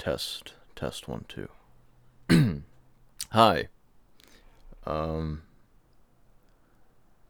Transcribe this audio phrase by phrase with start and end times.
[0.00, 1.50] Test, test one, two.
[3.32, 3.68] Hi.
[4.86, 5.42] Um,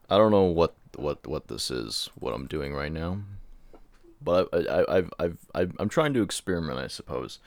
[0.09, 3.23] I don't know what what what this is, what I'm doing right now,
[4.23, 7.41] but I, I, I've I've I've I'm trying to experiment, I suppose,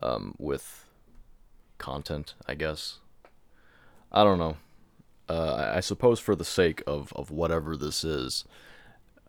[0.00, 0.86] um, with
[1.76, 2.32] content.
[2.48, 3.00] I guess.
[4.10, 4.56] I don't know.
[5.28, 8.46] Uh, I, I suppose for the sake of of whatever this is,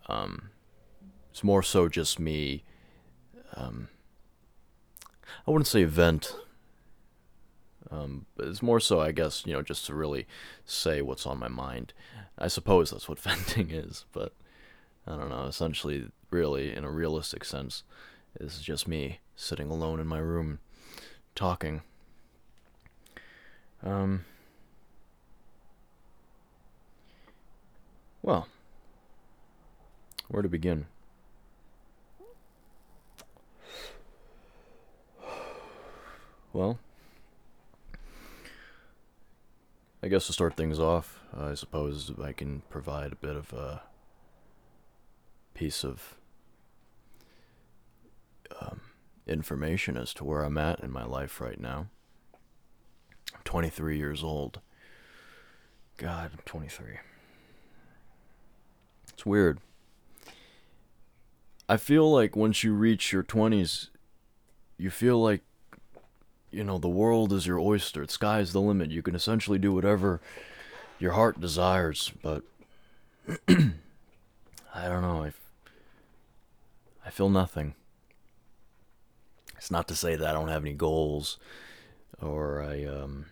[0.07, 0.51] um,
[1.31, 2.63] it's more so just me.
[3.57, 3.89] Um,
[5.47, 6.35] I wouldn't say vent.
[7.89, 10.27] Um, but it's more so, I guess, you know, just to really
[10.65, 11.93] say what's on my mind.
[12.37, 14.33] I suppose that's what venting is, but
[15.05, 15.45] I don't know.
[15.45, 17.83] Essentially, really, in a realistic sense,
[18.37, 20.59] this is just me sitting alone in my room,
[21.33, 21.81] talking.
[23.83, 24.25] Um.
[28.21, 28.47] Well,
[30.27, 30.87] where to begin?
[36.53, 36.79] Well,
[40.01, 43.81] I guess to start things off, I suppose I can provide a bit of a
[45.53, 46.15] piece of
[48.61, 48.81] um,
[49.25, 51.87] information as to where I'm at in my life right now.
[53.33, 54.61] I'm 23 years old.
[55.97, 56.99] God, I'm 23.
[59.13, 59.59] It's weird.
[61.67, 63.89] I feel like once you reach your 20s,
[64.77, 65.41] you feel like
[66.51, 68.05] you know, the world is your oyster.
[68.05, 68.91] The sky's the limit.
[68.91, 70.21] You can essentially do whatever
[70.99, 72.43] your heart desires, but
[73.47, 75.23] I don't know.
[75.23, 75.31] I,
[77.05, 77.75] I feel nothing.
[79.57, 81.37] It's not to say that I don't have any goals
[82.21, 83.25] or I um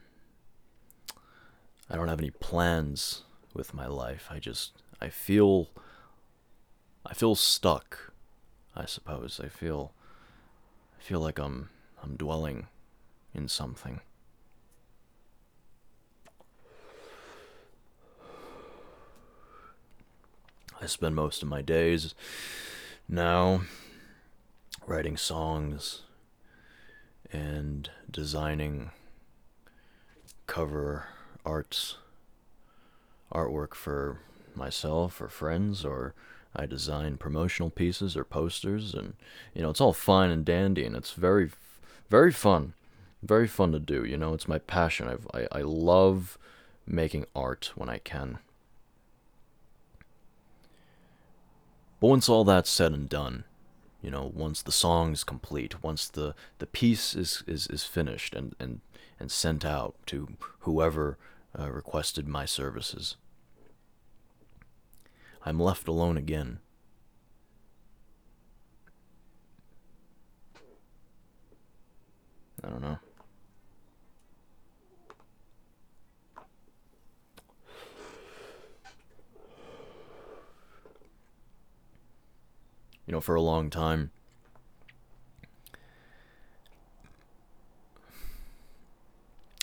[1.89, 4.27] I don't have any plans with my life.
[4.31, 5.69] I just I feel
[7.05, 8.11] I feel stuck,
[8.75, 9.39] I suppose.
[9.43, 9.93] I feel
[10.99, 11.69] I feel like I'm
[12.03, 12.67] I'm dwelling
[13.35, 14.01] in something.
[20.81, 22.13] I spend most of my days
[23.07, 23.61] now
[24.85, 26.01] writing songs
[27.31, 28.91] and designing
[30.47, 31.05] cover
[31.45, 31.97] arts
[33.33, 34.19] artwork for
[34.53, 36.13] myself or friends or
[36.55, 39.15] I design promotional pieces or posters and
[39.53, 41.49] you know it's all fine and dandy and it's very
[42.09, 42.73] very fun
[43.25, 44.03] very fun to do.
[44.05, 45.07] You know, it's my passion.
[45.07, 46.37] I've, I I love
[46.85, 48.39] making art when I can.
[51.99, 53.45] But once all that's said and done,
[54.01, 58.53] you know, once the song's complete, once the, the piece is, is, is finished and,
[58.59, 58.81] and,
[59.19, 60.27] and sent out to
[60.59, 61.17] whoever
[61.57, 63.15] uh, requested my services,
[65.43, 66.59] I'm left alone again.
[72.63, 72.99] I don't know.
[83.05, 84.11] You know, for a long time.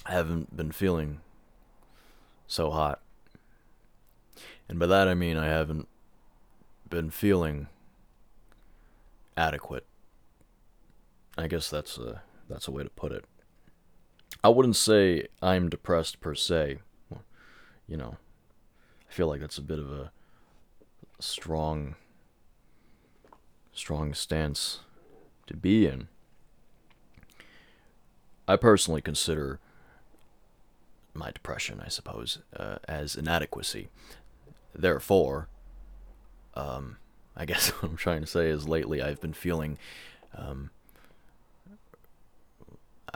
[0.04, 1.20] I haven't been feeling
[2.46, 3.00] so hot.
[4.68, 5.88] And by that I mean I haven't
[6.88, 7.68] been feeling
[9.36, 9.86] adequate.
[11.38, 13.24] I guess that's a that's a way to put it.
[14.44, 16.78] I wouldn't say I'm depressed per se.
[17.86, 18.16] You know,
[19.08, 20.12] I feel like that's a bit of a
[21.20, 21.94] strong
[23.72, 24.80] strong stance
[25.46, 26.08] to be in.
[28.46, 29.60] I personally consider
[31.14, 33.88] my depression, I suppose, uh, as inadequacy.
[34.74, 35.48] Therefore,
[36.54, 36.96] um,
[37.36, 39.78] I guess what I'm trying to say is lately I've been feeling,
[40.34, 40.70] um,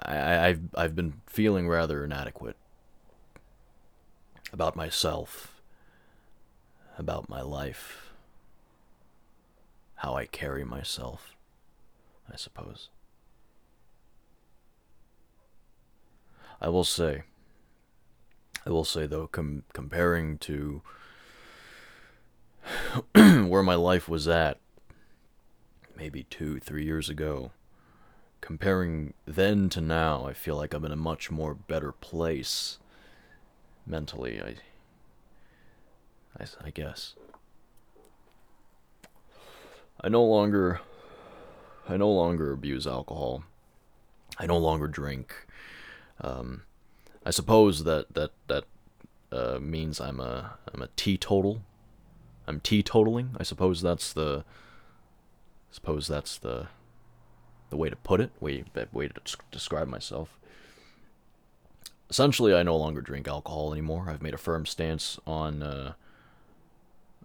[0.05, 2.56] I, I've I've been feeling rather inadequate
[4.53, 5.61] about myself,
[6.99, 8.06] about my life
[9.97, 11.34] how I carry myself,
[12.31, 12.91] I suppose.
[16.60, 17.22] I will say,
[18.65, 20.83] I will say though, com- comparing to
[23.15, 24.59] where my life was at
[25.97, 27.53] maybe two, three years ago,
[28.41, 32.78] comparing then to now, I feel like I'm in a much more better place
[33.87, 34.41] mentally.
[34.41, 34.57] I,
[36.42, 37.15] I, I guess.
[40.01, 40.81] I no longer
[41.89, 43.45] I no longer abuse alcohol.
[44.39, 45.34] I no longer drink.
[46.21, 46.63] Um,
[47.25, 48.65] I suppose that that that
[49.33, 51.63] uh, means I'm a I'm a teetotal.
[52.47, 53.31] I'm teetotaling.
[53.39, 54.45] I suppose that's the.
[55.71, 56.69] I suppose that's the
[57.71, 60.39] the way to put it, way way to describe myself.
[62.09, 64.07] Essentially, I no longer drink alcohol anymore.
[64.09, 65.92] I've made a firm stance on uh,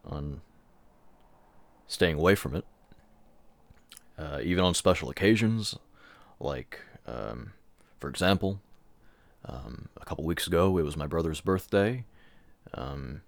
[0.04, 0.42] on
[1.92, 2.66] staying away from it.
[4.18, 5.76] Uh, even on special occasions,
[6.40, 7.52] like um,
[8.00, 8.62] for example,
[9.46, 12.06] um, a couple weeks ago it was my brother's birthday,
[12.74, 13.22] um,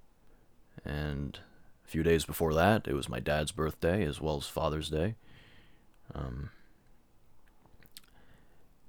[0.86, 1.40] and
[1.86, 5.16] a few days before that it was my dad's birthday as well as Father's Day.
[6.14, 6.52] Um,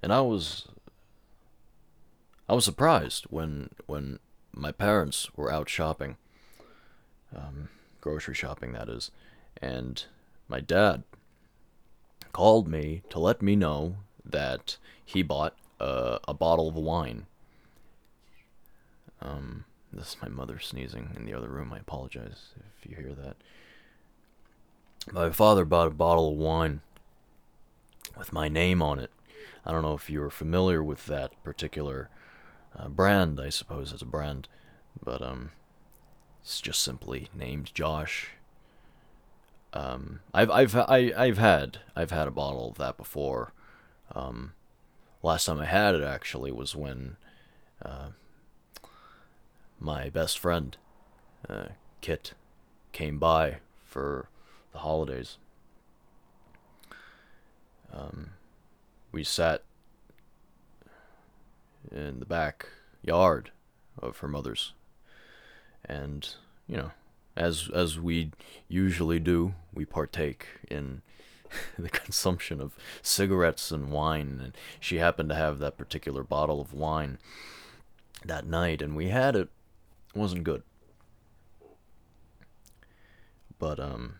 [0.01, 0.67] and I was
[2.47, 4.19] I was surprised when when
[4.53, 6.15] my parents were out shopping,
[7.35, 7.69] um,
[7.99, 9.11] grocery shopping that is,
[9.61, 10.05] and
[10.47, 11.03] my dad
[12.31, 17.25] called me to let me know that he bought uh, a bottle of wine.
[19.21, 21.71] Um, this is my mother sneezing in the other room.
[21.73, 23.37] I apologize if you hear that.
[25.11, 26.81] My father bought a bottle of wine
[28.17, 29.11] with my name on it.
[29.65, 32.09] I don't know if you are familiar with that particular
[32.77, 33.39] uh, brand.
[33.39, 34.47] I suppose it's a brand,
[35.03, 35.51] but um,
[36.41, 38.31] it's just simply named Josh.
[39.75, 43.51] Um, I've I've I, I've had I've had a bottle of that before.
[44.15, 44.53] Um,
[45.21, 47.17] last time I had it actually was when
[47.83, 48.09] uh,
[49.77, 50.77] my best friend
[51.49, 51.67] uh,
[51.99, 52.33] Kit
[52.93, 54.29] came by for
[54.71, 55.37] the holidays.
[57.93, 58.31] Um,
[59.11, 59.63] we sat
[61.91, 62.67] in the back
[63.03, 63.51] yard
[63.99, 64.71] of her mother's,
[65.83, 66.29] and
[66.65, 66.91] you know,
[67.35, 68.31] as as we
[68.67, 71.01] usually do, we partake in
[71.77, 76.73] the consumption of cigarettes and wine, and she happened to have that particular bottle of
[76.73, 77.17] wine
[78.23, 79.49] that night, and we had it.
[80.13, 80.63] It wasn't good,
[83.59, 84.15] but um.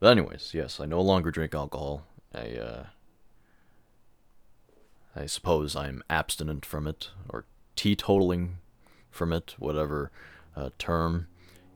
[0.00, 2.04] But anyways, yes, I no longer drink alcohol.
[2.34, 2.84] I uh.
[5.16, 7.44] I suppose I'm abstinent from it, or
[7.74, 8.58] teetotaling
[9.10, 10.12] from it, whatever
[10.58, 11.28] uh, term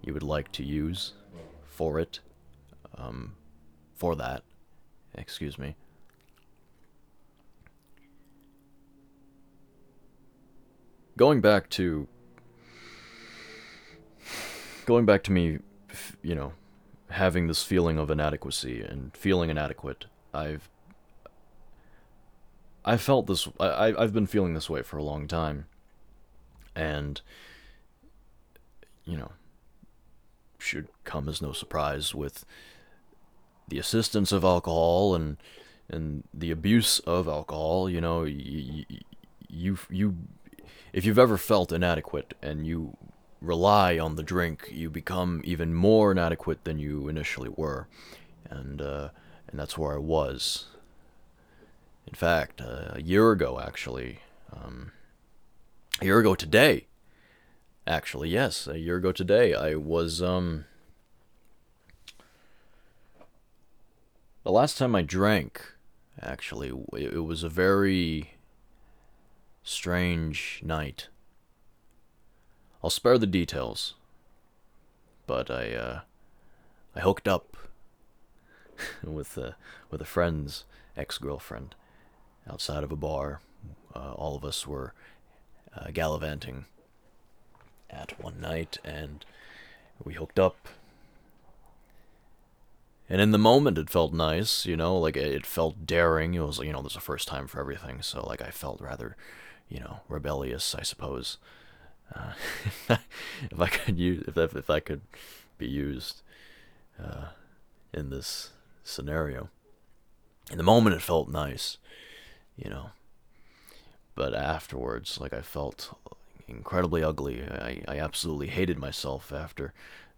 [0.02, 1.12] you would like to use
[1.66, 2.20] for it.
[2.98, 3.34] Um,
[3.94, 4.42] for that.
[5.14, 5.76] Excuse me.
[11.16, 12.08] Going back to
[14.86, 15.60] going back to me,
[16.20, 16.52] you know,
[17.10, 20.06] having this feeling of inadequacy and feeling inadequate.
[20.34, 20.68] I've
[22.84, 23.46] I felt this.
[23.60, 25.66] I I've been feeling this way for a long time,
[26.74, 27.20] and
[29.04, 29.32] you know,
[30.58, 32.44] should come as no surprise with
[33.68, 35.36] the assistance of alcohol and
[35.88, 37.90] and the abuse of alcohol.
[37.90, 38.84] You know, you
[39.48, 40.16] you, you
[40.92, 42.96] if you've ever felt inadequate and you
[43.40, 47.88] rely on the drink, you become even more inadequate than you initially were,
[48.48, 49.08] and uh,
[49.48, 50.66] and that's where I was.
[52.06, 54.20] In fact, uh, a year ago, actually,
[54.52, 54.92] um,
[56.00, 56.86] a year ago today,
[57.86, 60.64] actually, yes, a year ago today, I was um,
[64.44, 65.62] The last time I drank,
[66.20, 68.32] actually, it was a very
[69.62, 71.06] strange night.
[72.82, 73.94] I'll spare the details,
[75.28, 76.00] but I uh,
[76.96, 77.56] I hooked up
[79.04, 79.54] with a
[79.92, 80.64] with a friend's
[80.96, 81.76] ex girlfriend
[82.50, 83.40] outside of a bar.
[83.94, 84.92] Uh, all of us were
[85.76, 86.64] uh, gallivanting
[87.92, 89.24] at one night, and
[90.02, 90.68] we hooked up
[93.12, 96.32] and in the moment, it felt nice, you know, like it felt daring.
[96.32, 99.16] It was, you know, there's a first time for everything, so like I felt rather,
[99.68, 101.36] you know, rebellious, I suppose.
[102.14, 102.32] Uh,
[103.50, 105.02] if I could use, if if I could
[105.58, 106.22] be used
[106.98, 107.26] uh,
[107.92, 109.50] in this scenario.
[110.50, 111.76] In the moment, it felt nice,
[112.56, 112.92] you know,
[114.14, 115.94] but afterwards, like I felt
[116.48, 117.42] incredibly ugly.
[117.42, 119.72] I I absolutely hated myself after,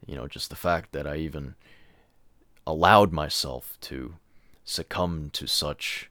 [0.07, 1.55] you know, just the fact that I even
[2.67, 4.15] allowed myself to
[4.65, 6.11] succumb to such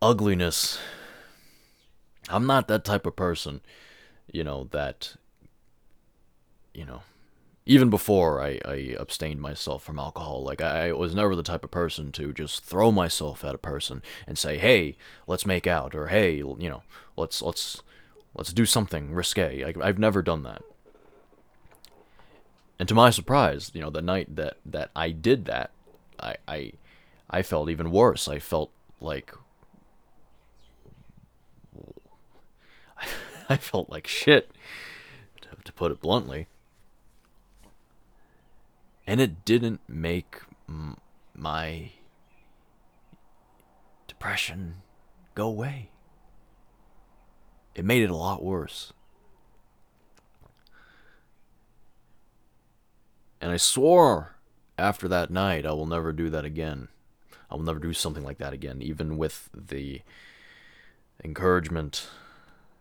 [0.00, 0.78] ugliness.
[2.28, 3.60] I'm not that type of person,
[4.32, 5.14] you know, that,
[6.74, 7.02] you know,
[7.66, 11.64] even before I, I abstained myself from alcohol, like I, I was never the type
[11.64, 14.96] of person to just throw myself at a person and say, "Hey,
[15.26, 16.82] let's make out," or "Hey, you know,
[17.16, 17.82] let's let's
[18.36, 20.62] let's do something risque." I, I've never done that.
[22.78, 25.70] And to my surprise, you know, the night that, that I did that,
[26.20, 26.72] I, I
[27.28, 28.28] I felt even worse.
[28.28, 29.34] I felt like
[33.48, 34.50] I felt like shit,
[35.42, 36.46] to, to put it bluntly.
[39.06, 40.98] And it didn't make m-
[41.34, 41.92] my
[44.08, 44.82] depression
[45.34, 45.90] go away.
[47.76, 48.94] It made it a lot worse.
[53.38, 54.34] And I swore
[54.78, 56.88] after that night I will never do that again.
[57.50, 60.00] I will never do something like that again, even with the
[61.22, 62.08] encouragement,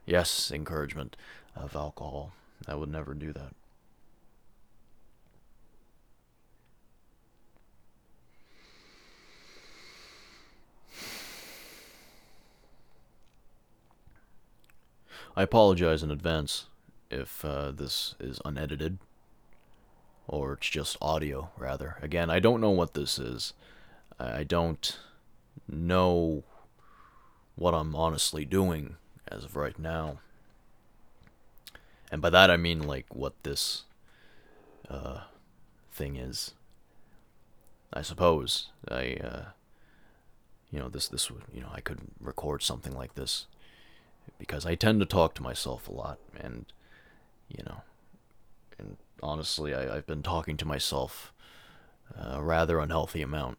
[0.06, 1.18] yes, encouragement
[1.58, 2.32] of alcohol.
[2.66, 3.54] I would never do that.
[15.38, 16.68] I apologize in advance
[17.12, 19.00] if uh, this is unedited
[20.28, 21.98] or it's just audio, rather.
[22.02, 23.54] Again, I don't know what this is.
[24.18, 24.98] I don't
[25.68, 26.44] know
[27.56, 28.96] what I'm honestly doing
[29.28, 30.20] as of right now.
[32.12, 33.84] And by that I mean like what this
[34.90, 35.22] uh,
[35.92, 36.54] thing is.
[37.92, 39.44] I suppose I, uh,
[40.72, 43.48] you know, this this would, you know, I could record something like this
[44.38, 46.66] because I tend to talk to myself a lot, and
[47.50, 47.82] you know,
[48.78, 51.34] and honestly, I, I've been talking to myself
[52.18, 53.58] a rather unhealthy amount.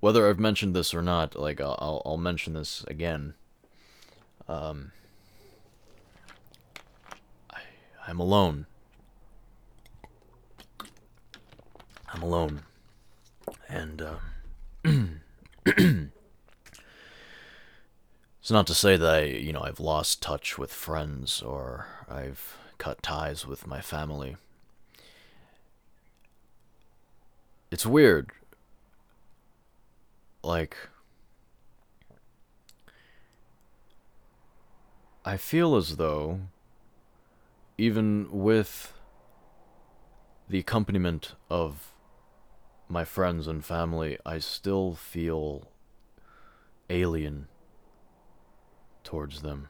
[0.00, 3.34] Whether I've mentioned this or not, like I'll I'll mention this again.
[4.48, 4.92] Um,
[7.50, 7.60] I
[8.06, 8.66] I'm alone.
[12.12, 12.62] I'm alone,
[13.68, 14.02] and
[14.84, 15.20] um,
[18.40, 22.56] It's not to say that I, you know, I've lost touch with friends or I've
[22.78, 24.36] cut ties with my family.
[27.70, 28.30] It's weird.
[30.42, 30.74] Like,
[35.22, 36.40] I feel as though,
[37.76, 38.94] even with
[40.48, 41.92] the accompaniment of
[42.88, 45.68] my friends and family, I still feel
[46.88, 47.48] alien
[49.04, 49.68] towards them.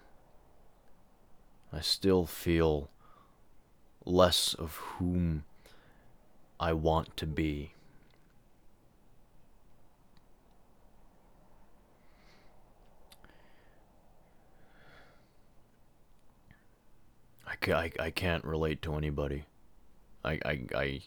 [1.73, 2.91] I still feel
[4.05, 5.45] less of whom
[6.59, 7.75] I want to be.
[17.47, 19.45] I, I, I can't relate to anybody.
[20.25, 21.01] I, I, I.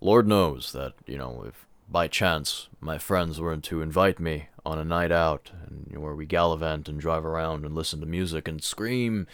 [0.00, 4.78] Lord knows that, you know, if by chance my friends were to invite me on
[4.78, 8.62] a night out and where we gallivant and drive around and listen to music and
[8.62, 9.26] scream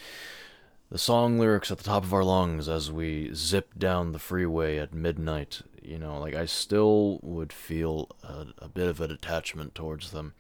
[0.91, 4.77] the song lyrics at the top of our lungs as we zip down the freeway
[4.77, 5.63] at midnight.
[5.81, 10.35] You know like i still would feel a, a bit of a detachment towards them.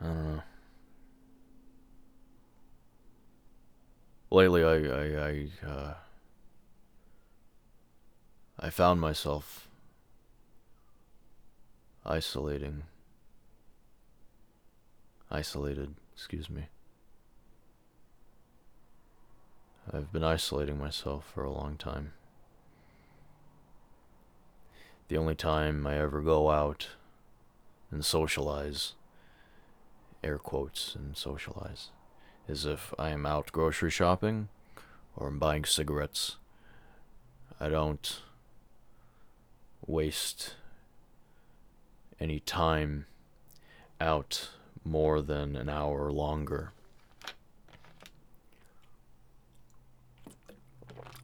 [0.00, 0.42] I don't know.
[4.30, 5.94] Lately i i, I uh
[8.64, 9.68] I found myself
[12.02, 12.84] isolating.
[15.30, 16.68] Isolated, excuse me.
[19.92, 22.14] I've been isolating myself for a long time.
[25.08, 26.88] The only time I ever go out
[27.90, 28.94] and socialize,
[30.22, 31.90] air quotes, and socialize,
[32.48, 34.48] is if I am out grocery shopping
[35.18, 36.38] or I'm buying cigarettes.
[37.60, 38.22] I don't
[39.86, 40.54] waste
[42.20, 43.06] any time
[44.00, 44.50] out
[44.84, 46.72] more than an hour longer.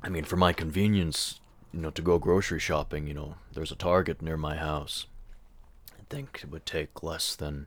[0.02, 1.40] I mean, for my convenience,
[1.72, 5.06] you know, to go grocery shopping, you know, there's a Target near my house.
[5.92, 7.66] I think it would take less than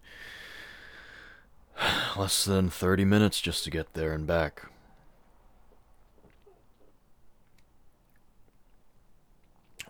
[2.18, 4.64] less than 30 minutes just to get there and back.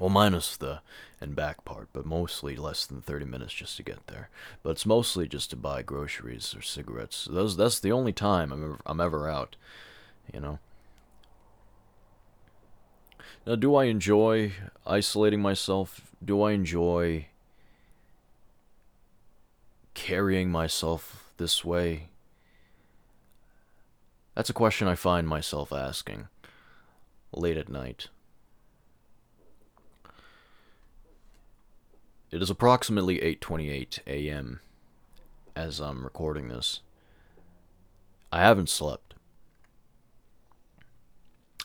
[0.04, 0.82] Well, minus the
[1.22, 4.28] and back part, but mostly less than 30 minutes just to get there.
[4.62, 7.26] But it's mostly just to buy groceries or cigarettes.
[7.32, 9.56] Those that's the only time I'm ever, I'm ever out,
[10.34, 10.60] you know.
[13.48, 14.52] Now, do I enjoy
[14.86, 16.14] isolating myself?
[16.22, 17.28] Do I enjoy
[19.94, 22.10] carrying myself this way?
[24.36, 26.28] That's a question I find myself asking
[27.32, 28.10] late at night.
[32.34, 34.60] It is approximately 8:28 a.m.
[35.56, 36.80] as I'm recording this.
[38.32, 39.14] I haven't slept.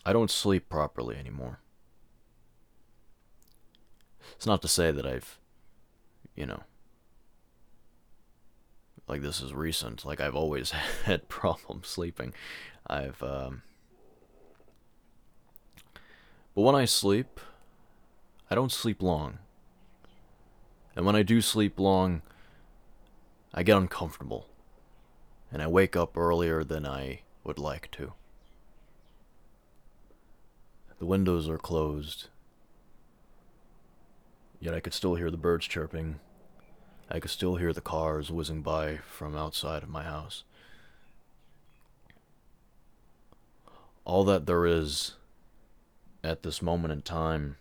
[0.05, 1.61] I don't sleep properly anymore.
[4.37, 5.39] It's not to say that I've,
[6.37, 6.65] you know,
[9.07, 10.05] like this is recent.
[10.05, 10.71] Like I've always
[11.05, 12.35] had problems sleeping.
[12.87, 13.63] I've um,
[16.55, 17.41] But when I sleep,
[18.51, 19.39] I don't sleep long.
[20.99, 22.23] And when I do sleep long,
[23.55, 24.49] I get uncomfortable.
[25.53, 28.15] And I wake up earlier than I would like to.
[30.99, 32.31] The windows are closed.
[34.59, 36.19] Yet I could still hear the birds chirping.
[37.09, 40.43] I could still hear the cars whizzing by from outside of my house.
[44.05, 45.15] All that there is
[46.25, 47.57] at this moment in time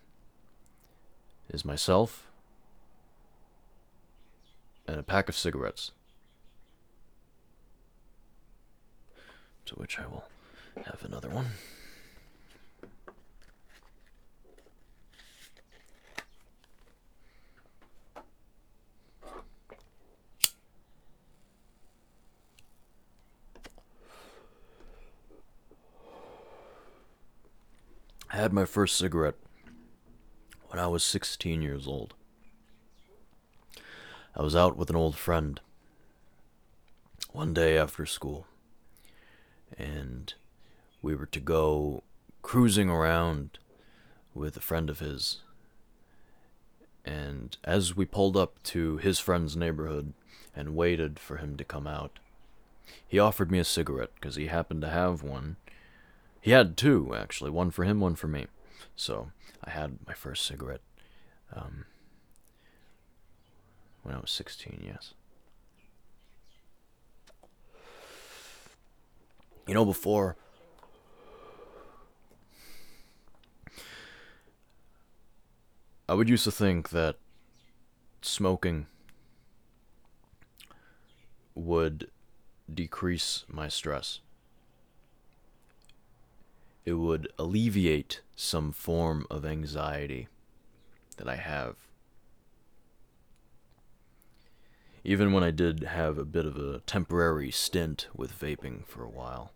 [1.48, 2.27] is myself
[4.88, 5.92] and a pack of cigarettes.
[9.66, 10.24] To which I will
[10.86, 11.48] have another one.
[28.30, 29.34] I had my first cigarette
[30.68, 32.14] when I was 16 years old.
[34.38, 35.60] I was out with an old friend
[37.32, 38.46] one day after school,
[39.76, 40.32] and
[41.02, 42.02] we were to go
[42.42, 43.58] cruising around
[44.34, 45.38] with a friend of his.
[47.04, 50.12] And as we pulled up to his friend's neighborhood
[50.54, 52.18] and waited for him to come out,
[53.06, 55.56] he offered me a cigarette because he happened to have one
[56.40, 57.50] he had two, actually.
[57.50, 58.46] One for him, one for me.
[58.96, 59.32] So
[59.64, 60.80] I had my first cigarette
[61.54, 61.84] um,
[64.08, 65.12] when I was 16, yes.
[69.66, 70.34] You know, before.
[76.08, 77.16] I would used to think that
[78.22, 78.86] smoking
[81.54, 82.10] would
[82.72, 84.20] decrease my stress
[86.86, 90.28] it would alleviate some form of anxiety
[91.18, 91.87] that I have.
[95.04, 99.08] Even when I did have a bit of a temporary stint with vaping for a
[99.08, 99.52] while,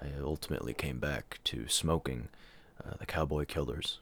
[0.00, 2.28] I ultimately came back to smoking
[2.84, 3.98] uh, the Cowboy Killers.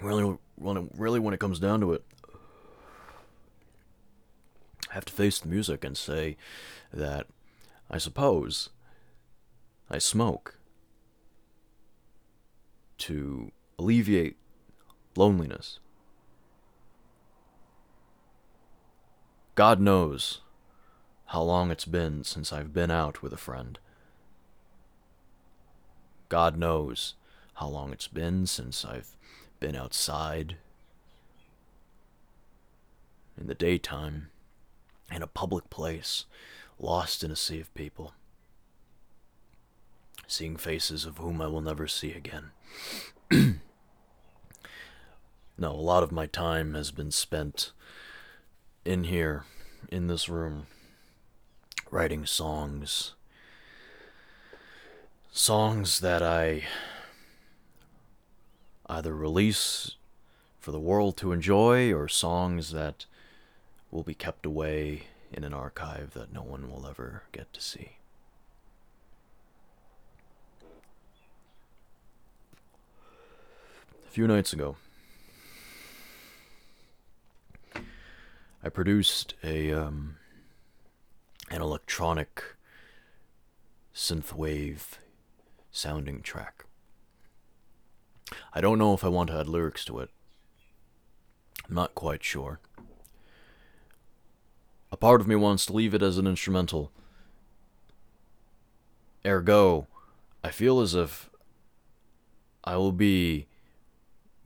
[0.00, 2.04] Really, really, when it comes down to it,
[4.90, 6.36] I have to face the music and say
[6.92, 7.26] that
[7.90, 8.68] I suppose
[9.90, 10.58] I smoke
[12.98, 14.36] to alleviate
[15.18, 15.80] loneliness.
[19.56, 20.40] God knows
[21.26, 23.80] how long it's been since I've been out with a friend.
[26.28, 27.14] God knows
[27.54, 29.16] how long it's been since I've
[29.58, 30.58] been outside
[33.36, 34.28] in the daytime
[35.10, 36.26] in a public place,
[36.78, 38.12] lost in a sea of people,
[40.28, 42.52] seeing faces of whom I will never see again.
[45.58, 47.72] no, a lot of my time has been spent
[48.84, 49.44] in here,
[49.90, 50.68] in this room,
[51.90, 53.14] writing songs.
[55.32, 56.62] Songs that I
[58.86, 59.96] either release
[60.60, 63.06] for the world to enjoy or songs that
[63.90, 67.96] will be kept away in an archive that no one will ever get to see.
[74.06, 74.76] A few nights ago,
[78.62, 80.16] I produced a um,
[81.50, 82.42] an electronic
[83.94, 84.98] synthwave
[85.70, 86.64] sounding track.
[88.52, 90.10] I don't know if I want to add lyrics to it.
[91.68, 92.60] I'm not quite sure.
[94.90, 96.90] A part of me wants to leave it as an instrumental.
[99.24, 99.86] Ergo,
[100.42, 101.28] I feel as if
[102.64, 103.46] I will be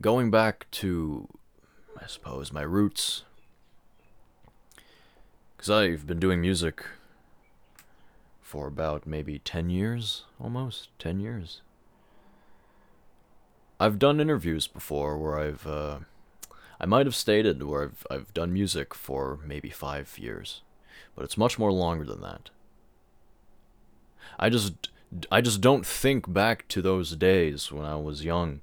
[0.01, 1.29] going back to,
[1.99, 3.23] I suppose, my roots.
[5.63, 6.83] Because I've been doing music
[8.41, 11.61] for about maybe 10 years, almost 10 years.
[13.79, 15.99] I've done interviews before where I've uh,
[16.81, 20.63] I might have stated where I've, I've done music for maybe five years,
[21.15, 22.49] but it's much more longer than that.
[24.37, 24.89] I just
[25.31, 28.59] I just don't think back to those days when I was young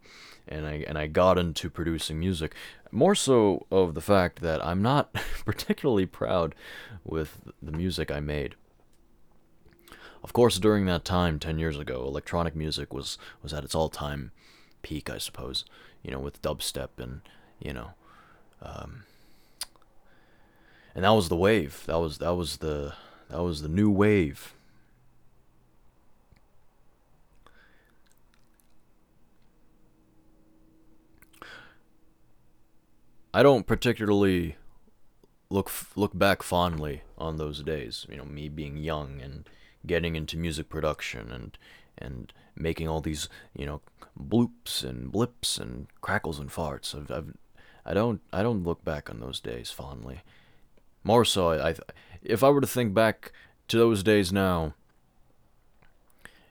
[0.46, 2.54] and I and I got into producing music.
[2.92, 5.12] More so of the fact that I'm not
[5.44, 6.54] particularly proud
[7.04, 8.54] with the music I made.
[10.22, 13.88] Of course, during that time, 10 years ago, electronic music was, was at its all
[13.88, 14.32] time
[14.82, 15.64] peak, I suppose.
[16.02, 17.22] You know, with dubstep and,
[17.58, 17.90] you know,
[18.62, 19.04] um,
[20.94, 21.84] and that was the wave.
[21.86, 22.94] That was that was the
[23.28, 24.54] that was the new wave.
[33.32, 34.56] I don't particularly
[35.50, 38.06] look look back fondly on those days.
[38.08, 39.48] You know, me being young and
[39.86, 41.58] getting into music production and
[41.96, 43.80] and making all these you know
[44.18, 46.94] bloops and blips and crackles and farts.
[46.94, 47.34] I've, I've
[47.84, 50.22] I don't I don't look back on those days fondly.
[51.04, 51.74] More so, I, I
[52.22, 53.32] if I were to think back
[53.68, 54.74] to those days now,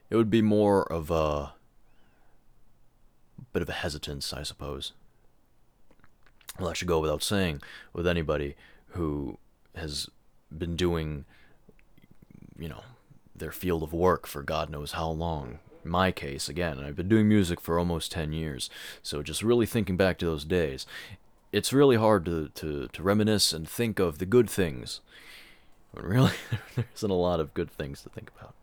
[0.08, 1.52] it would be more of a
[3.52, 4.92] bit of a hesitance, I suppose.
[6.60, 7.62] Well, that should go without saying
[7.94, 8.54] with anybody
[8.88, 9.38] who
[9.74, 10.10] has
[10.56, 11.24] been doing,
[12.58, 12.82] you know,
[13.34, 15.60] their field of work for God knows how long.
[15.82, 18.68] In my case, again, I've been doing music for almost 10 years,
[19.02, 20.84] so just really thinking back to those days,
[21.50, 25.00] it's really hard to, to, to reminisce and think of the good things.
[25.94, 26.32] But really,
[26.76, 28.54] there isn't a lot of good things to think about.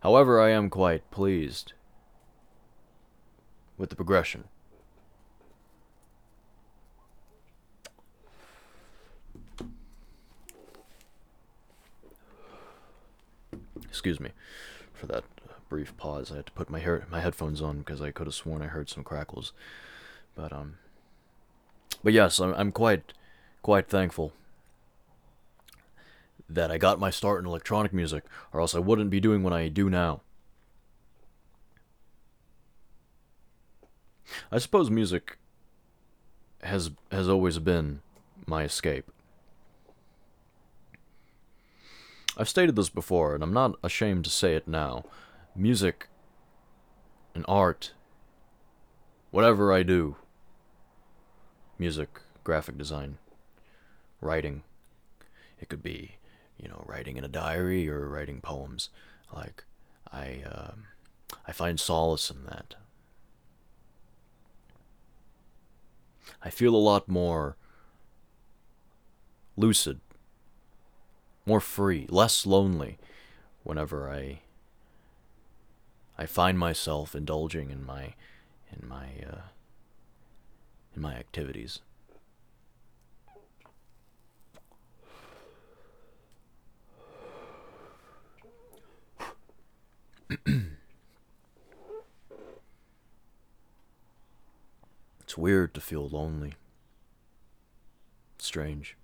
[0.00, 1.72] However, I am quite pleased
[3.78, 4.44] with the progression.
[13.88, 14.30] Excuse me
[14.92, 15.24] for that
[15.68, 16.30] brief pause.
[16.32, 18.66] I had to put my hair, my headphones on because I could have sworn I
[18.66, 19.52] heard some crackles.
[20.34, 20.78] But um,
[22.02, 23.12] but yes, I'm I'm quite
[23.62, 24.32] quite thankful
[26.48, 29.52] that I got my start in electronic music, or else I wouldn't be doing what
[29.52, 30.20] I do now.
[34.50, 35.38] I suppose music
[36.62, 38.00] has has always been
[38.46, 39.10] my escape.
[42.36, 45.04] I've stated this before, and I'm not ashamed to say it now.
[45.54, 46.08] Music
[47.34, 47.92] and art,
[49.30, 50.16] whatever I do,
[51.78, 53.16] music, graphic design,
[54.20, 54.64] writing,
[55.58, 56.16] it could be,
[56.58, 58.90] you know, writing in a diary or writing poems.
[59.34, 59.64] Like,
[60.12, 60.72] I, uh,
[61.46, 62.74] I find solace in that.
[66.42, 67.56] I feel a lot more
[69.56, 70.00] lucid,
[71.44, 72.98] more free, less lonely
[73.62, 74.40] whenever I
[76.18, 78.14] I find myself indulging in my
[78.72, 79.40] in my uh,
[80.94, 81.80] in my activities.
[95.36, 96.54] it's weird to feel lonely.
[98.38, 98.96] Strange.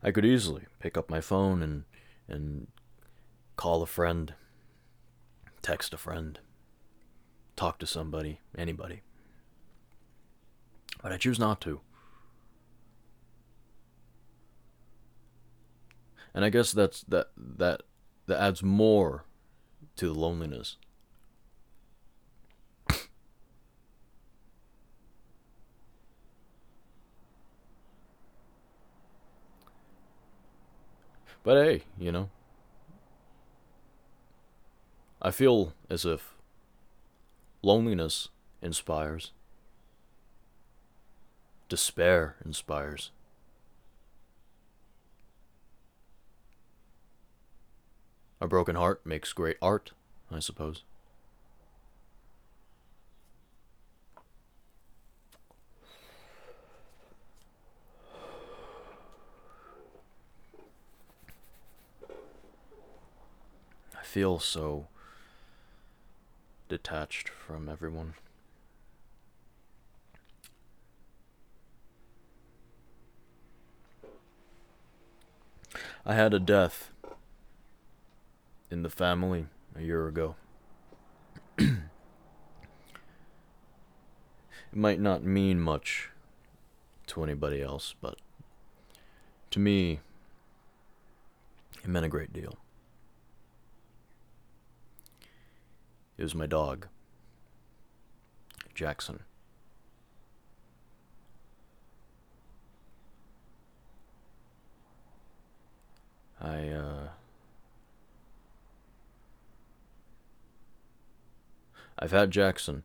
[0.00, 1.84] I could easily pick up my phone and
[2.28, 2.68] and
[3.56, 4.34] call a friend,
[5.60, 6.38] text a friend,
[7.56, 9.02] talk to somebody, anybody.
[11.02, 11.80] But I choose not to.
[16.32, 17.82] And I guess that's that that
[18.26, 19.24] that adds more
[19.96, 20.76] to the loneliness.
[31.46, 32.28] But hey, you know,
[35.22, 36.34] I feel as if
[37.62, 38.30] loneliness
[38.60, 39.30] inspires,
[41.68, 43.12] despair inspires.
[48.40, 49.92] A broken heart makes great art,
[50.32, 50.82] I suppose.
[64.16, 64.86] Feel so
[66.70, 68.14] detached from everyone.
[76.06, 76.92] I had a death
[78.70, 80.36] in the family a year ago.
[81.58, 81.76] it
[84.72, 86.08] might not mean much
[87.08, 88.16] to anybody else, but
[89.50, 90.00] to me,
[91.84, 92.56] it meant a great deal.
[96.18, 96.86] It was my dog,
[98.74, 99.20] Jackson.
[106.40, 107.08] I, uh,
[111.98, 112.82] I've had Jackson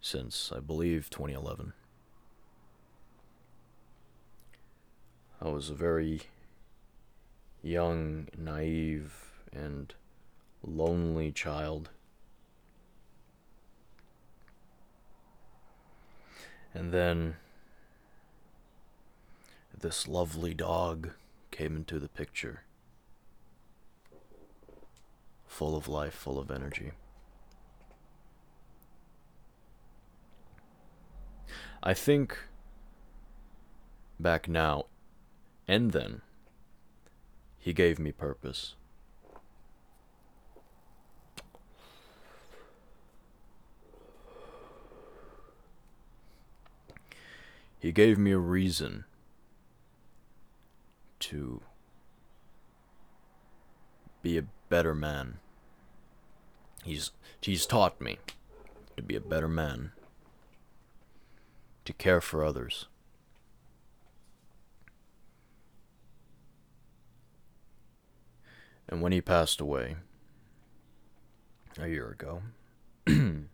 [0.00, 1.72] since, I believe, 2011.
[5.40, 6.22] I was a very
[7.62, 9.92] young, naive, and
[10.62, 11.90] lonely child.
[16.74, 17.36] And then
[19.78, 21.10] this lovely dog
[21.50, 22.62] came into the picture,
[25.46, 26.92] full of life, full of energy.
[31.82, 32.36] I think
[34.18, 34.86] back now,
[35.68, 36.22] and then,
[37.58, 38.74] he gave me purpose.
[47.86, 49.04] He gave me a reason
[51.20, 51.62] to
[54.22, 55.38] be a better man.
[56.82, 58.18] He's he's taught me
[58.96, 59.92] to be a better man,
[61.84, 62.88] to care for others.
[68.88, 69.94] And when he passed away
[71.78, 72.42] a year ago,
[73.06, 73.44] I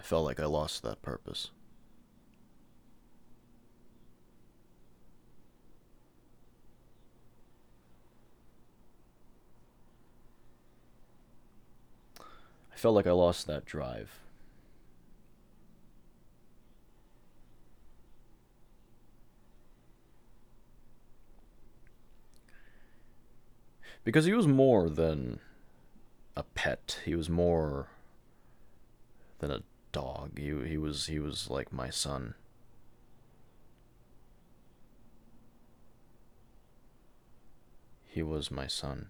[0.00, 1.50] felt like I lost that purpose.
[12.84, 14.20] Felt like I lost that drive.
[24.04, 25.40] Because he was more than
[26.36, 27.00] a pet.
[27.06, 27.88] He was more
[29.38, 30.38] than a dog.
[30.38, 32.34] He he was he was like my son.
[38.06, 39.08] He was my son.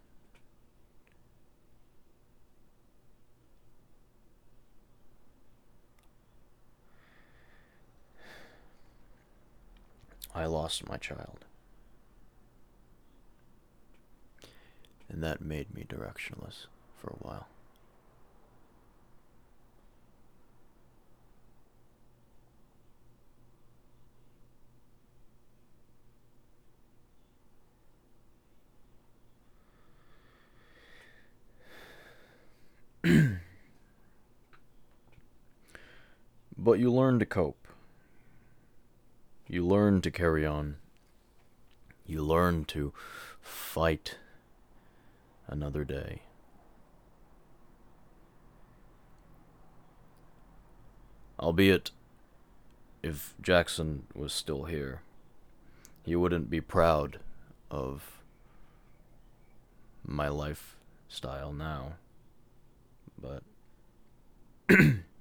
[10.34, 11.44] I lost my child.
[15.08, 16.66] And that made me directionless
[17.00, 17.46] for a while.
[36.58, 37.68] but you learn to cope.
[39.46, 40.76] You learn to carry on.
[42.06, 42.92] You learn to
[43.40, 44.16] fight
[45.46, 46.22] another day.
[51.38, 51.90] Albeit,
[53.02, 55.02] if Jackson was still here,
[56.04, 57.18] he wouldn't be proud
[57.70, 58.22] of
[60.06, 61.94] my lifestyle now.
[63.20, 63.42] But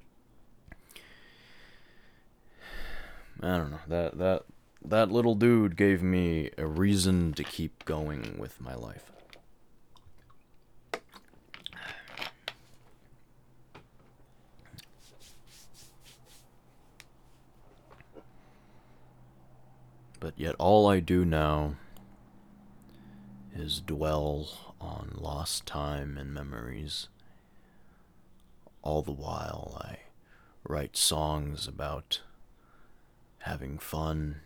[3.43, 3.79] I don't know.
[3.89, 4.43] That that
[4.85, 9.11] that little dude gave me a reason to keep going with my life.
[20.21, 21.75] But yet all I do now
[23.53, 27.09] is dwell on lost time and memories.
[28.81, 29.97] All the while I
[30.63, 32.21] write songs about
[33.43, 34.39] having fun,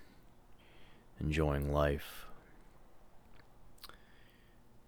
[1.22, 2.26] enjoying life,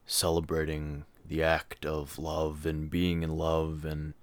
[0.08, 4.16] celebrating the act of love and being in love and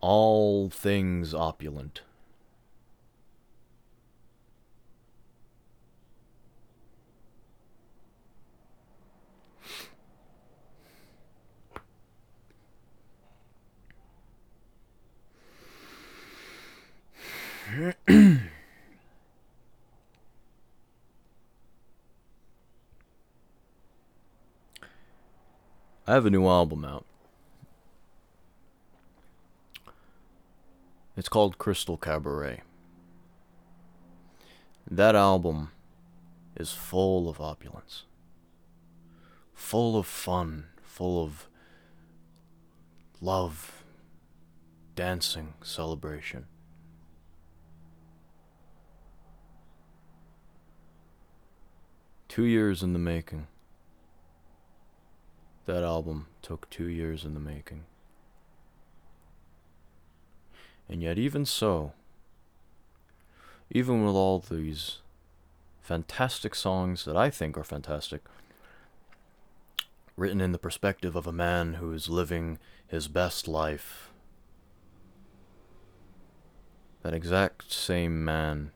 [0.00, 2.00] all things opulent.
[26.12, 27.06] I have a new album out.
[31.16, 32.60] It's called Crystal Cabaret.
[34.90, 35.70] That album
[36.54, 38.02] is full of opulence,
[39.54, 41.48] full of fun, full of
[43.22, 43.82] love,
[44.94, 46.44] dancing, celebration.
[52.28, 53.46] Two years in the making.
[55.66, 57.84] That album took two years in the making.
[60.88, 61.92] And yet, even so,
[63.70, 64.98] even with all these
[65.80, 68.22] fantastic songs that I think are fantastic,
[70.16, 74.10] written in the perspective of a man who is living his best life,
[77.02, 78.72] that exact same man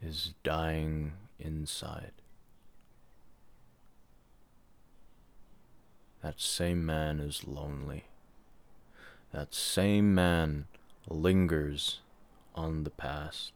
[0.00, 2.12] is dying inside.
[6.24, 8.04] That same man is lonely.
[9.30, 10.68] That same man
[11.06, 12.00] lingers
[12.54, 13.52] on the past.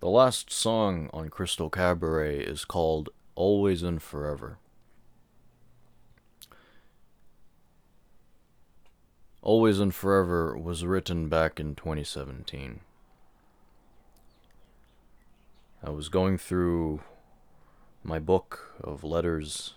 [0.00, 4.56] The last song on Crystal Cabaret is called Always and Forever.
[9.42, 12.80] Always and Forever was written back in 2017.
[15.82, 17.00] I was going through
[18.08, 19.74] my book of letters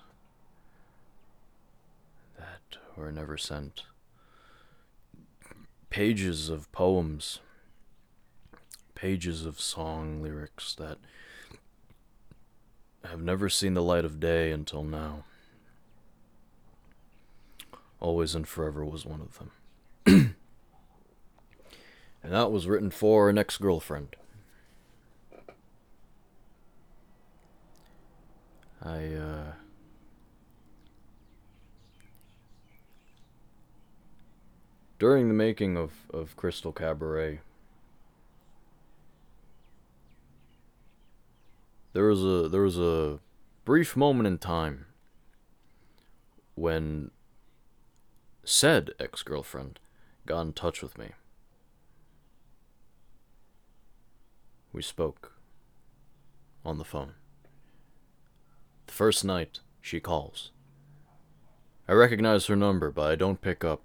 [2.40, 3.84] that were never sent,
[5.90, 7.40] pages of poems,
[8.96, 10.98] pages of song lyrics that
[13.04, 15.26] have never seen the light of day until now.
[18.00, 19.52] Always and Forever was one of them.
[22.24, 24.16] and that was written for an ex girlfriend.
[28.84, 29.52] I, uh.
[34.98, 37.40] During the making of, of Crystal Cabaret,
[41.94, 43.20] there was a there was a
[43.66, 44.86] brief moment in time
[46.54, 47.10] when
[48.44, 49.80] said ex-girlfriend
[50.26, 51.12] got in touch with me.
[54.72, 55.34] We spoke
[56.64, 57.14] on the phone.
[58.92, 60.52] The first night she calls.
[61.88, 63.84] I recognize her number, but I don't pick up.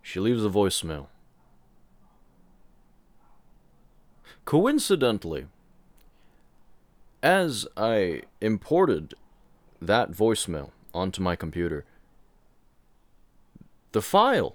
[0.00, 1.08] She leaves a voicemail.
[4.44, 5.48] Coincidentally,
[7.20, 9.14] as I imported
[9.82, 11.84] that voicemail onto my computer,
[13.90, 14.54] the file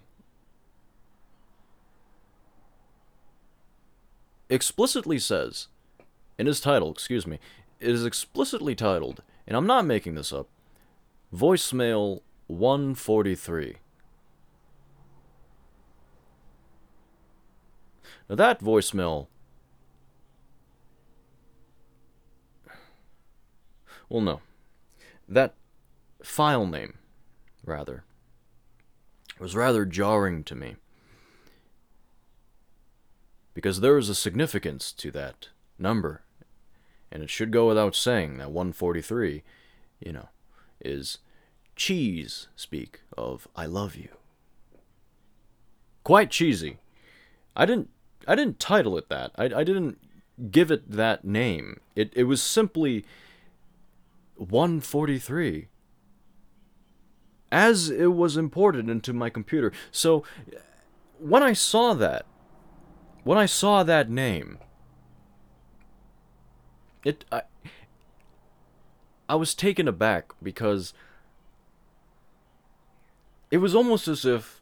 [4.49, 5.67] explicitly says,
[6.38, 7.38] in his title, excuse me,
[7.79, 10.47] it is explicitly titled, and I'm not making this up,
[11.33, 13.77] Voicemail 143.
[18.29, 19.27] Now that voicemail.
[24.09, 24.41] Well, no.
[25.27, 25.55] That
[26.21, 26.97] file name,
[27.65, 28.03] rather,
[29.39, 30.75] was rather jarring to me.
[33.53, 36.24] Because there is a significance to that number.
[37.15, 39.41] And it should go without saying that 143,
[40.01, 40.28] you know,
[40.82, 41.19] is
[41.73, 44.10] cheese speak of I love you.
[46.04, 46.80] Quite cheesy.
[47.56, 47.89] I didn't
[48.28, 49.32] I didn't title it that.
[49.38, 49.97] I, I didn't
[50.51, 51.80] give it that name.
[51.95, 53.06] It it was simply
[54.36, 55.69] 143
[57.49, 59.71] as it was imported into my computer.
[59.89, 60.25] So
[61.17, 62.25] when I saw that,
[63.23, 64.60] when I saw that name,
[67.05, 67.43] it I,
[69.29, 70.93] I was taken aback because
[73.49, 74.61] it was almost as if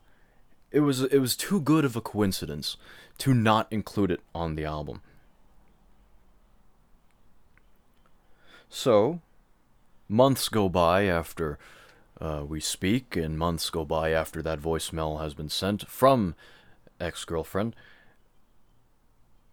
[0.72, 2.78] it was it was too good of a coincidence
[3.20, 5.02] to not include it on the album.
[8.70, 9.22] So,
[10.10, 11.60] months go by after
[12.20, 16.36] uh, we speak, and months go by after that voicemail has been sent from
[17.00, 17.76] ex girlfriend.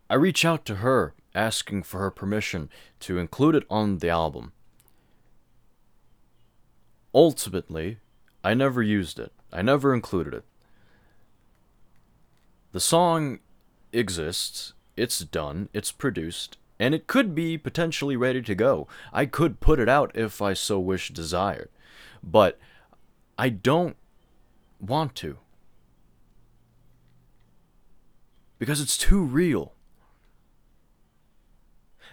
[0.08, 2.68] I reach out to her asking for her permission
[3.00, 4.52] to include it on the album.
[7.14, 7.98] Ultimately,
[8.42, 9.32] I never used it.
[9.52, 10.44] I never included it.
[12.72, 13.40] The song
[13.92, 18.86] exists, it's done, it's produced, and it could be potentially ready to go.
[19.12, 21.68] I could put it out if I so wish desired.
[22.22, 22.58] But
[23.36, 23.96] I don't
[24.78, 25.38] want to.
[28.58, 29.74] Because it's too real.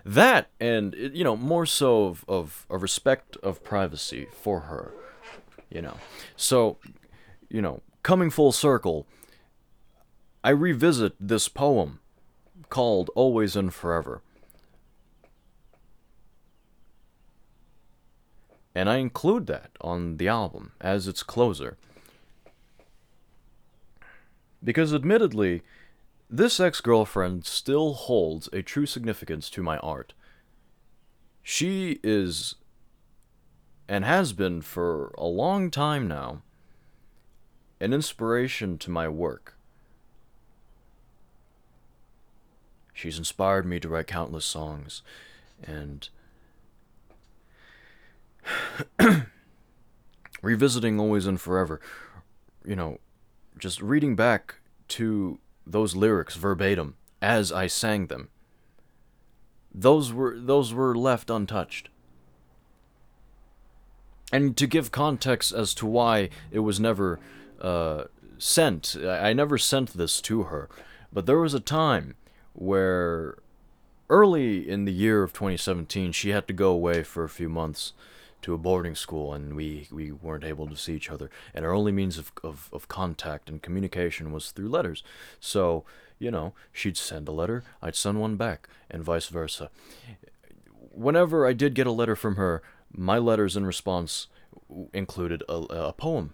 [0.07, 4.93] That, and, you know, more so of, of a respect of privacy for her,
[5.69, 5.97] you know.
[6.37, 6.77] So,
[7.49, 9.05] you know, coming full circle,
[10.43, 11.99] I revisit this poem
[12.69, 14.21] called Always and Forever.
[18.77, 21.77] and I include that on the album as its closer.
[24.63, 25.63] Because admittedly,
[26.29, 30.13] this ex girlfriend still holds a true significance to my art.
[31.41, 32.55] She is,
[33.87, 36.41] and has been for a long time now,
[37.79, 39.55] an inspiration to my work.
[42.93, 45.03] She's inspired me to write countless songs,
[45.63, 46.09] and
[50.41, 51.79] revisiting always and forever,
[52.65, 52.99] you know,
[53.57, 54.55] just reading back
[54.89, 55.39] to
[55.71, 58.29] those lyrics verbatim as I sang them.
[59.73, 61.89] Those were those were left untouched.
[64.31, 67.19] And to give context as to why it was never
[67.61, 68.05] uh,
[68.37, 70.67] sent, I never sent this to her,
[71.13, 72.15] but there was a time
[72.53, 73.37] where
[74.09, 77.93] early in the year of 2017 she had to go away for a few months
[78.41, 81.29] to a boarding school and we, we weren't able to see each other.
[81.53, 85.03] And our only means of, of, of contact and communication was through letters.
[85.39, 85.85] So,
[86.19, 89.69] you know, she'd send a letter, I'd send one back, and vice versa.
[90.91, 92.61] Whenever I did get a letter from her,
[92.91, 94.27] my letters in response
[94.93, 96.33] included a, a poem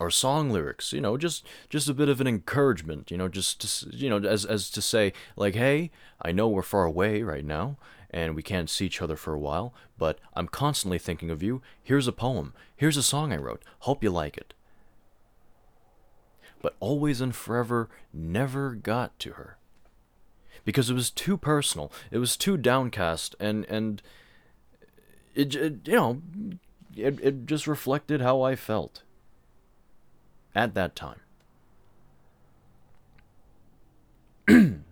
[0.00, 3.60] or song lyrics you know just just a bit of an encouragement you know just
[3.60, 5.90] to, you know as as to say like hey
[6.22, 7.76] i know we're far away right now
[8.10, 11.60] and we can't see each other for a while but i'm constantly thinking of you.
[11.82, 12.54] Here's a poem.
[12.76, 13.62] Here's a song i wrote.
[13.80, 14.54] Hope you like it.
[16.62, 19.58] But always and forever never got to her.
[20.64, 24.02] Because it was too personal it was too downcast and and
[25.34, 26.22] it, it you know
[26.96, 29.02] it, it just reflected how i felt
[30.54, 31.20] at that time.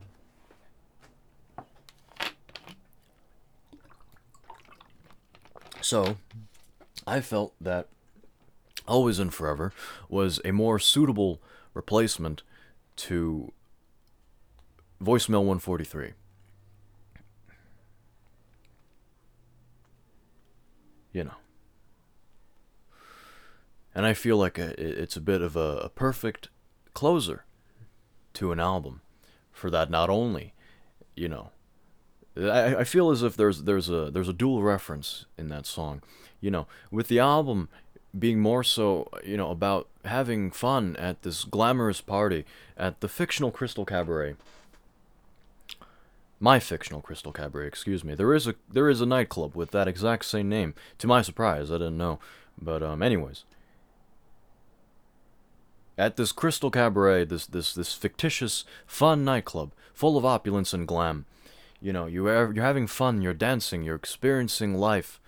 [5.81, 6.17] so,
[7.07, 7.89] I felt that
[8.87, 9.73] Always and Forever
[10.09, 11.41] was a more suitable
[11.75, 12.43] replacement
[12.97, 13.53] to
[15.03, 16.13] Voicemail 143.
[21.13, 21.46] You know
[23.97, 26.51] and I feel like a, it's a bit of a, a perfect
[26.93, 27.45] closer
[28.35, 29.01] to an album
[29.51, 29.91] for that.
[29.91, 30.53] Not only,
[31.15, 31.49] you know,
[32.37, 36.03] I, I feel as if there's there's a there's a dual reference in that song,
[36.43, 37.71] you know, with the album
[38.17, 42.45] being more so you know about having fun at this glamorous party
[42.77, 44.37] at the fictional Crystal Cabaret.
[46.39, 48.15] My fictional Crystal Cabaret, excuse me.
[48.15, 50.75] There is a there is a nightclub with that exact same name.
[50.99, 52.19] To my surprise, I didn't know.
[52.61, 53.45] But um, anyways,
[55.99, 61.25] at this Crystal Cabaret, this this this fictitious fun nightclub full of opulence and glam.
[61.81, 65.21] You know, you are, you're having fun, you're dancing, you're experiencing life.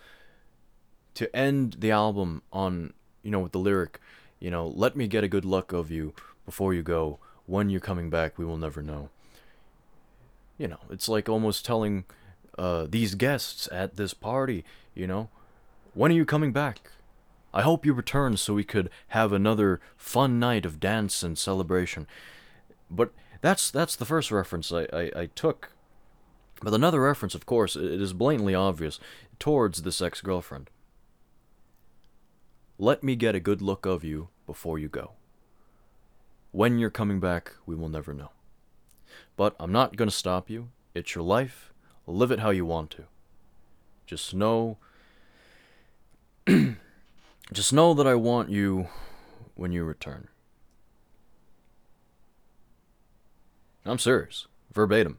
[1.15, 2.93] To end the album on,
[3.23, 3.99] you know, with the lyric,
[4.39, 6.15] you know, let me get a good look of you
[6.45, 7.19] before you go.
[7.47, 9.09] When you're coming back, we will never know.
[10.59, 12.05] You know, it's like almost telling
[12.57, 14.65] uh, these guests at this party,
[14.95, 15.29] you know,
[15.95, 16.91] when are you coming back?
[17.53, 22.07] I hope you return so we could have another fun night of dance and celebration.
[22.91, 25.73] But that's that's the first reference I, I, I took.
[26.63, 28.99] But another reference, of course, it is blatantly obvious
[29.39, 30.71] towards this ex girlfriend.
[32.79, 35.13] Let me get a good look of you before you go.
[36.51, 38.31] When you're coming back, we will never know.
[39.37, 40.69] But I'm not going to stop you.
[40.95, 41.73] It's your life.
[42.07, 43.05] Live it how you want to.
[44.07, 44.79] Just know
[47.53, 48.89] Just know that I want you
[49.55, 50.29] when you return.
[53.87, 55.19] I'm serious, verbatim.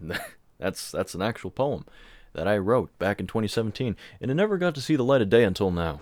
[0.58, 1.84] that's that's an actual poem
[2.32, 5.30] that I wrote back in 2017, and it never got to see the light of
[5.30, 6.00] day until now.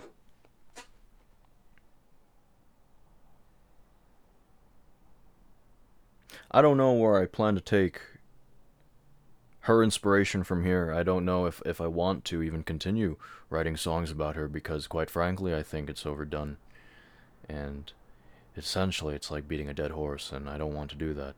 [6.51, 8.01] I don't know where I plan to take
[9.61, 10.93] her inspiration from here.
[10.93, 13.17] I don't know if, if I want to even continue
[13.49, 16.57] writing songs about her because, quite frankly, I think it's overdone.
[17.47, 17.91] And
[18.57, 21.35] essentially, it's like beating a dead horse, and I don't want to do that.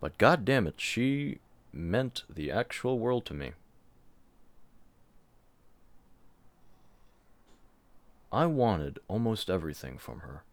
[0.00, 1.38] But god damn it, she
[1.72, 3.52] meant the actual world to me.
[8.30, 10.44] I wanted almost everything from her.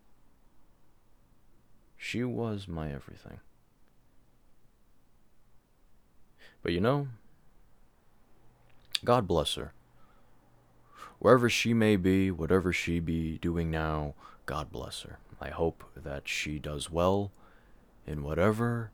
[1.98, 3.40] She was my everything.
[6.66, 7.10] But you know,
[9.04, 9.72] God bless her.
[11.20, 14.16] Wherever she may be, whatever she be doing now,
[14.48, 15.20] God bless her.
[15.40, 17.32] I hope that she does well
[18.08, 18.90] in whatever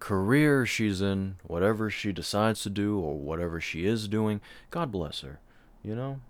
[0.00, 4.40] career she's in, whatever she decides to do, or whatever she is doing.
[4.70, 5.40] God bless her.
[5.82, 6.20] You know?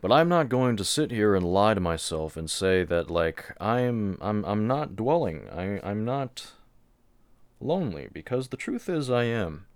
[0.00, 3.52] But I'm not going to sit here and lie to myself and say that like
[3.60, 5.48] I'm I'm I'm not dwelling.
[5.50, 6.52] I I'm not
[7.60, 9.66] lonely because the truth is I am.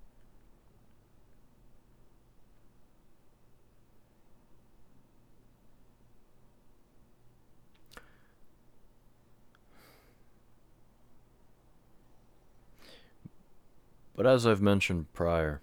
[14.15, 15.63] But as I've mentioned prior,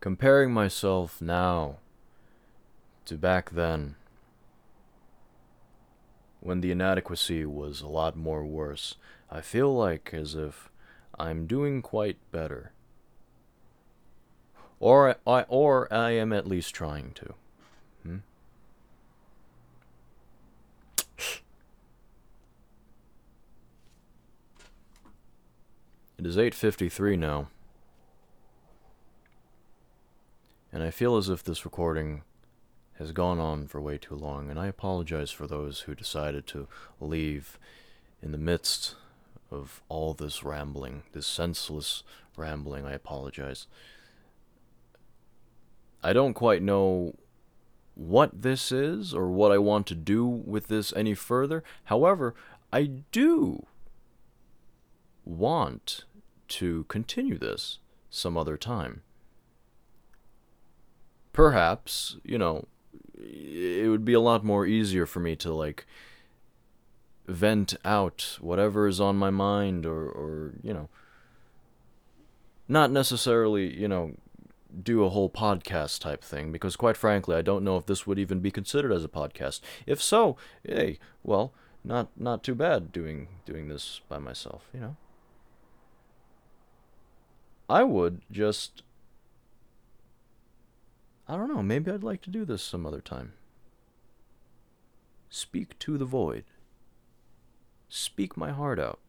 [0.00, 1.78] comparing myself now
[3.06, 3.96] to back then,
[6.40, 8.96] when the inadequacy was a lot more worse,
[9.30, 10.70] I feel like as if
[11.18, 12.72] I'm doing quite better.
[14.78, 17.34] Or I, or I am at least trying to.
[18.02, 18.16] Hmm?
[26.18, 27.48] It is 8:53 now.
[30.72, 32.22] And I feel as if this recording
[32.98, 36.68] has gone on for way too long, and I apologize for those who decided to
[37.00, 37.58] leave
[38.22, 38.94] in the midst
[39.50, 42.02] of all this rambling, this senseless
[42.36, 42.86] rambling.
[42.86, 43.66] I apologize.
[46.02, 47.14] I don't quite know
[47.94, 51.62] what this is or what I want to do with this any further.
[51.84, 52.34] However,
[52.72, 53.66] I do
[55.24, 56.04] want
[56.48, 57.78] to continue this
[58.10, 59.02] some other time.
[61.32, 62.66] Perhaps, you know,
[63.18, 65.86] it would be a lot more easier for me to like
[67.26, 70.88] vent out whatever is on my mind or or you know
[72.68, 74.12] not necessarily, you know,
[74.82, 78.18] do a whole podcast type thing because quite frankly, I don't know if this would
[78.18, 79.60] even be considered as a podcast.
[79.86, 81.52] If so, hey, well,
[81.84, 84.96] not not too bad doing doing this by myself, you know.
[87.68, 88.82] I would just
[91.26, 93.32] I don't know, maybe I'd like to do this some other time.
[95.30, 96.44] Speak to the void.
[97.88, 99.00] Speak my heart out,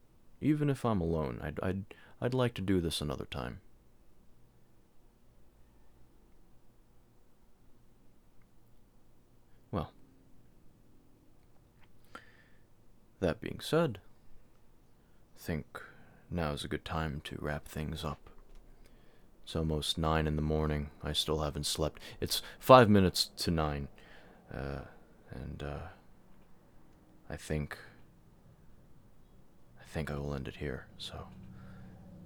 [0.42, 1.40] even if I'm alone.
[1.44, 1.84] I'd I'd
[2.22, 3.60] I'd like to do this another time.
[9.72, 9.92] Well,
[13.20, 14.00] that being said,
[15.36, 15.82] I think
[16.32, 18.30] now is a good time to wrap things up.
[19.46, 20.90] It's almost nine in the morning.
[21.04, 22.02] I still haven't slept.
[22.20, 23.88] It's five minutes to nine.
[24.52, 24.82] Uh,
[25.30, 25.88] and, uh,
[27.30, 27.78] I think.
[29.80, 30.88] I think I will end it here.
[30.98, 31.28] So,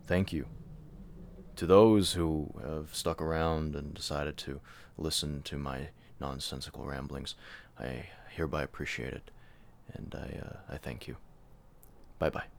[0.07, 0.45] thank you
[1.57, 4.61] to those who have stuck around and decided to
[4.97, 5.89] listen to my
[6.21, 7.35] nonsensical ramblings.
[7.77, 9.29] I hereby appreciate it,
[9.93, 11.17] and I, uh, I thank you.
[12.17, 12.58] Bye bye.